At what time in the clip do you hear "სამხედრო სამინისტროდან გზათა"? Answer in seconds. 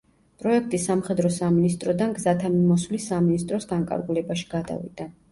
0.83-2.49